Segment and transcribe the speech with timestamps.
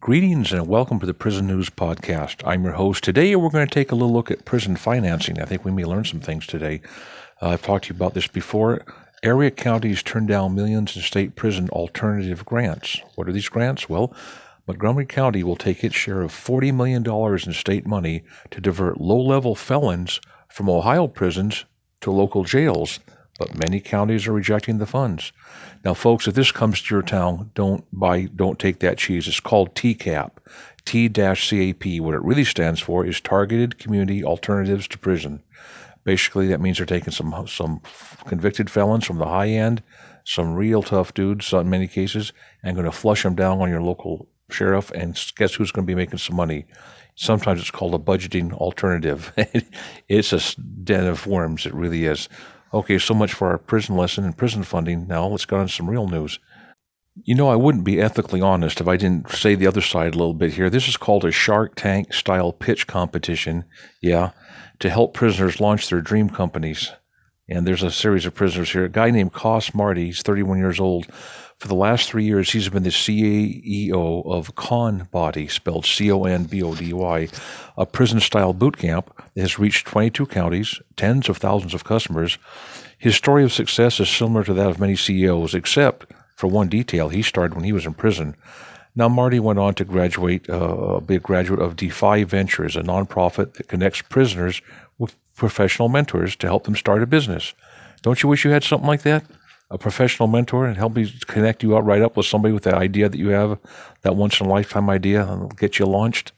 [0.00, 2.42] Greetings and welcome to the Prison News Podcast.
[2.44, 3.02] I'm your host.
[3.02, 5.40] Today we're going to take a little look at prison financing.
[5.40, 6.80] I think we may learn some things today.
[7.40, 8.84] Uh, I've talked to you about this before.
[9.22, 13.00] Area counties turn down millions in state prison alternative grants.
[13.14, 13.88] What are these grants?
[13.88, 14.14] Well,
[14.66, 19.20] Montgomery County will take its share of $40 million in state money to divert low
[19.20, 21.64] level felons from Ohio prisons
[22.00, 22.98] to local jails
[23.38, 25.32] but many counties are rejecting the funds.
[25.84, 29.28] Now, folks, if this comes to your town, don't buy, don't take that cheese.
[29.28, 30.30] It's called TCAP,
[30.84, 32.00] T-CAP.
[32.00, 35.42] What it really stands for is Targeted Community Alternatives to Prison.
[36.04, 37.80] Basically, that means they're taking some some
[38.26, 39.82] convicted felons from the high end,
[40.24, 43.82] some real tough dudes in many cases, and going to flush them down on your
[43.82, 44.92] local sheriff.
[44.92, 46.66] And guess who's going to be making some money?
[47.16, 49.32] Sometimes it's called a budgeting alternative.
[50.08, 51.66] it's a den of worms.
[51.66, 52.28] It really is.
[52.74, 55.06] Okay, so much for our prison lesson and prison funding.
[55.06, 56.38] Now let's go on some real news.
[57.24, 60.18] You know, I wouldn't be ethically honest if I didn't say the other side a
[60.18, 60.68] little bit here.
[60.68, 63.64] This is called a Shark Tank style pitch competition.
[64.02, 64.32] Yeah,
[64.80, 66.92] to help prisoners launch their dream companies.
[67.48, 68.84] And there's a series of prisoners here.
[68.84, 71.06] A guy named Coss Marte, he's 31 years old.
[71.58, 76.24] For the last three years, he's been the CEO of Con Body, spelled C O
[76.24, 77.28] N B O D Y,
[77.78, 82.36] a prison style boot camp that has reached 22 counties, tens of thousands of customers.
[82.98, 87.08] His story of success is similar to that of many CEOs, except for one detail
[87.08, 88.36] he started when he was in prison.
[88.98, 93.54] Now, Marte went on to graduate, uh, be a graduate of Defy Ventures, a nonprofit
[93.54, 94.62] that connects prisoners
[94.98, 97.52] with professional mentors to help them start a business.
[98.00, 99.24] Don't you wish you had something like that?
[99.70, 102.74] A professional mentor and help me connect you out right up with somebody with that
[102.74, 103.58] idea that you have,
[104.00, 106.32] that once in a lifetime idea, and get you launched.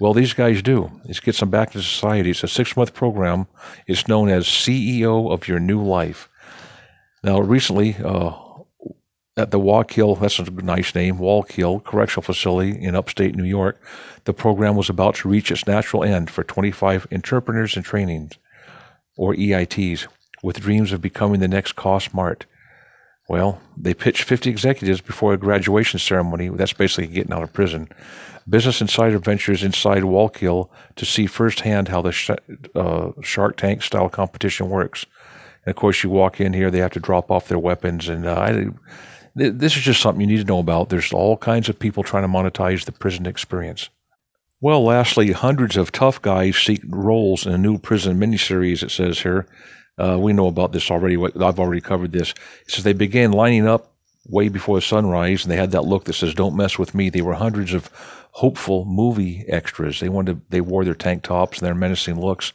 [0.00, 0.90] Well, these guys do.
[1.04, 2.30] It gets them back to society.
[2.30, 3.46] It's a six month program.
[3.86, 6.28] It's known as CEO of Your New Life.
[7.22, 8.32] Now, recently, uh,
[9.36, 13.80] at the Wallkill, that's a nice name, Wallkill Correctional Facility in upstate New York,
[14.24, 18.32] the program was about to reach its natural end for 25 entrepreneurs in training,
[19.16, 20.06] or EITs,
[20.42, 22.44] with dreams of becoming the next Coss Marte.
[23.28, 26.48] Well, they pitched 50 executives before a graduation ceremony.
[26.50, 27.88] That's basically getting out of prison.
[28.48, 32.30] Business Insider ventures inside Wallkill to see firsthand how the sh-
[32.74, 35.06] uh, Shark Tank style competition works.
[35.64, 38.08] And of course, you walk in here, they have to drop off their weapons.
[38.08, 38.66] And uh, I,
[39.34, 40.88] this is just something you need to know about.
[40.88, 43.88] There's all kinds of people trying to monetize the prison experience.
[44.60, 49.20] Well, lastly, hundreds of tough guys seek roles in a new prison miniseries, it says
[49.20, 49.46] here.
[49.98, 51.16] Uh, we know about this already.
[51.16, 52.30] I've already covered this.
[52.30, 53.92] It says they began lining up
[54.26, 57.22] way before sunrise, and they had that look that says "Don't mess with me." They
[57.22, 57.90] were hundreds of
[58.32, 60.00] hopeful movie extras.
[60.00, 60.36] They wanted.
[60.36, 62.52] To, they wore their tank tops and their menacing looks,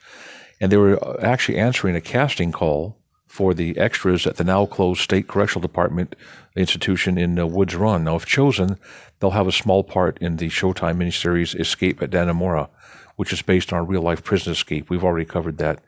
[0.60, 2.98] and they were actually answering a casting call
[3.38, 6.16] for the extras at the now closed State Correctional Department
[6.56, 8.04] institution in uh, Woods Run.
[8.04, 8.80] Now, if chosen,
[9.20, 12.68] they'll have a small part in the Showtime miniseries Escape at Dannemora,
[13.16, 14.90] which is based on a real life prison escape.
[14.90, 15.84] We've already covered that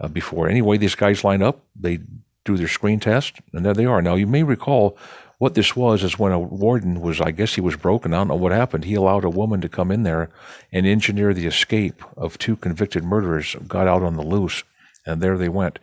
[0.00, 0.48] uh, before.
[0.48, 1.98] Anyway, these guys line up, they
[2.44, 4.00] do their screen test, and there they are.
[4.00, 4.96] Now, you may recall
[5.38, 8.14] what this was is when a warden was, I guess he was broken.
[8.14, 8.84] I don't know what happened.
[8.84, 10.30] He allowed a woman to come in there
[10.70, 14.62] and engineer the escape of two convicted murderers, got out on the loose,
[15.04, 15.80] and there they went.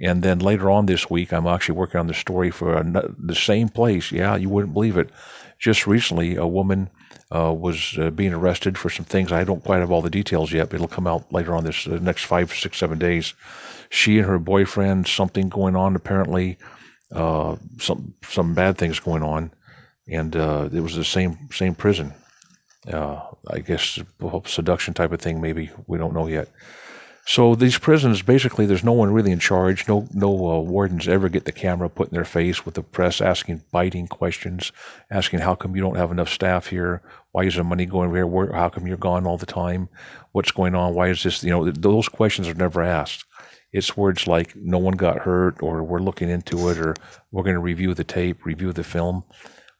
[0.00, 3.68] And then later on this week, I'm actually working on the story for the same
[3.68, 4.12] place.
[4.12, 5.10] Yeah, you wouldn't believe it.
[5.58, 6.90] Just recently, a woman
[7.34, 9.32] uh, was uh, being arrested for some things.
[9.32, 11.86] I don't quite have all the details yet, but it'll come out later on this
[11.86, 13.34] uh, next five, six, seven days.
[13.88, 16.58] She and her boyfriend, something going on apparently,
[17.12, 19.52] uh, some some bad things going on,
[20.08, 22.12] and uh, it was the same same prison.
[22.86, 23.98] Uh, I guess
[24.44, 25.40] seduction type of thing.
[25.40, 26.48] Maybe we don't know yet.
[27.28, 29.88] So these prisons, basically, there's no one really in charge.
[29.88, 33.20] No, no uh, wardens ever get the camera put in their face with the press
[33.20, 34.70] asking biting questions,
[35.10, 37.02] asking how come you don't have enough staff here?
[37.32, 38.28] Why is the money going here?
[38.28, 39.88] Where, how come you're gone all the time?
[40.30, 40.94] What's going on?
[40.94, 41.42] Why is this?
[41.42, 43.24] You know, those questions are never asked.
[43.72, 46.94] It's words like "no one got hurt" or "we're looking into it" or
[47.32, 49.24] "we're going to review the tape, review the film."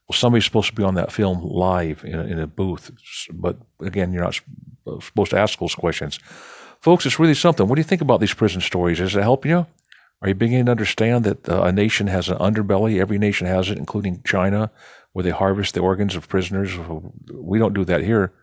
[0.09, 2.91] Well, somebody's supposed to be on that film live in a, in a booth,
[3.33, 4.39] but again, you're not
[5.01, 6.19] supposed to ask those questions.
[6.79, 7.67] Folks, it's really something.
[7.67, 8.99] What do you think about these prison stories?
[8.99, 9.67] Is it helping you?
[10.21, 12.99] Are you beginning to understand that uh, a nation has an underbelly?
[12.99, 14.71] Every nation has it, including China,
[15.13, 16.77] where they harvest the organs of prisoners.
[17.31, 18.33] We don't do that here,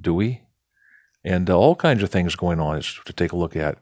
[0.00, 0.42] do we?
[1.24, 3.78] And uh, all kinds of things going on is to take a look at.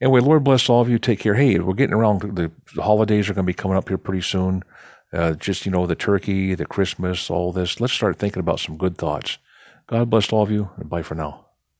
[0.00, 0.98] Anyway, Lord bless all of you.
[0.98, 1.34] Take care.
[1.34, 2.20] Hey, we're getting around.
[2.22, 4.62] The, the holidays are going to be coming up here pretty soon.
[5.12, 7.80] Uh, just, you know, the turkey, the Christmas, all this.
[7.80, 9.38] Let's start thinking about some good thoughts.
[9.88, 11.49] God bless all of you, and bye for now.